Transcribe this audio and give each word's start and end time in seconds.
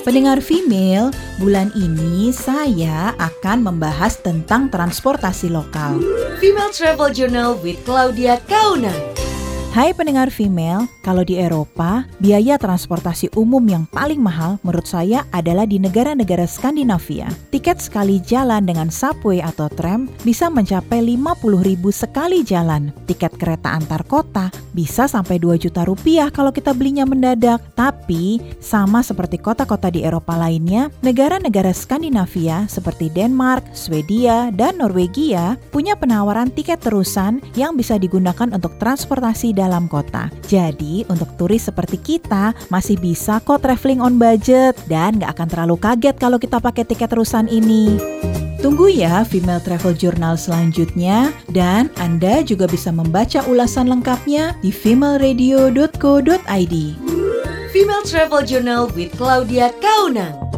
Pendengar 0.00 0.40
female, 0.40 1.12
bulan 1.36 1.68
ini 1.76 2.32
saya 2.32 3.12
akan 3.20 3.68
membahas 3.68 4.16
tentang 4.16 4.72
transportasi 4.72 5.52
lokal. 5.52 6.00
Female 6.40 6.72
Travel 6.72 7.12
Journal 7.12 7.60
with 7.60 7.76
Claudia 7.84 8.40
Kauna. 8.48 9.19
Hai 9.70 9.94
pendengar 9.94 10.34
female, 10.34 10.90
kalau 10.98 11.22
di 11.22 11.38
Eropa, 11.38 12.02
biaya 12.18 12.58
transportasi 12.58 13.30
umum 13.38 13.62
yang 13.70 13.86
paling 13.86 14.18
mahal 14.18 14.58
menurut 14.66 14.82
saya 14.82 15.22
adalah 15.30 15.62
di 15.62 15.78
negara-negara 15.78 16.42
Skandinavia. 16.42 17.30
Tiket 17.54 17.78
sekali 17.78 18.18
jalan 18.18 18.66
dengan 18.66 18.90
subway 18.90 19.38
atau 19.38 19.70
tram 19.70 20.10
bisa 20.26 20.50
mencapai 20.50 20.98
50 21.06 21.62
ribu 21.62 21.94
sekali 21.94 22.42
jalan. 22.42 22.90
Tiket 23.06 23.38
kereta 23.38 23.78
antar 23.78 24.02
kota 24.10 24.50
bisa 24.74 25.06
sampai 25.06 25.38
2 25.38 25.54
juta 25.62 25.86
rupiah 25.86 26.34
kalau 26.34 26.50
kita 26.50 26.74
belinya 26.74 27.06
mendadak. 27.06 27.62
Tapi, 27.78 28.42
sama 28.58 29.06
seperti 29.06 29.38
kota-kota 29.38 29.86
di 29.86 30.02
Eropa 30.02 30.34
lainnya, 30.34 30.90
negara-negara 30.98 31.70
Skandinavia 31.70 32.66
seperti 32.66 33.06
Denmark, 33.06 33.70
Swedia, 33.70 34.50
dan 34.50 34.82
Norwegia 34.82 35.54
punya 35.70 35.94
penawaran 35.94 36.50
tiket 36.50 36.82
terusan 36.82 37.38
yang 37.54 37.78
bisa 37.78 37.94
digunakan 37.94 38.50
untuk 38.50 38.74
transportasi 38.82 39.59
dalam 39.60 39.84
kota. 39.84 40.32
Jadi, 40.48 41.04
untuk 41.12 41.28
turis 41.36 41.68
seperti 41.68 42.00
kita 42.00 42.56
masih 42.72 42.96
bisa 42.96 43.36
kok 43.44 43.60
traveling 43.60 44.00
on 44.00 44.16
budget 44.16 44.72
dan 44.88 45.20
nggak 45.20 45.36
akan 45.36 45.48
terlalu 45.52 45.76
kaget 45.76 46.16
kalau 46.16 46.40
kita 46.40 46.56
pakai 46.56 46.88
tiket 46.88 47.12
terusan 47.12 47.52
ini. 47.52 48.00
Tunggu 48.60 48.92
ya 48.92 49.24
Female 49.24 49.64
Travel 49.64 49.96
Journal 49.96 50.36
selanjutnya 50.36 51.32
dan 51.48 51.88
Anda 51.96 52.44
juga 52.44 52.68
bisa 52.68 52.92
membaca 52.92 53.40
ulasan 53.48 53.88
lengkapnya 53.88 54.52
di 54.60 54.68
femaleradio.co.id. 54.68 56.74
Female 57.72 58.04
Travel 58.04 58.44
Journal 58.44 58.92
with 58.92 59.16
Claudia 59.16 59.72
Kaunang. 59.80 60.49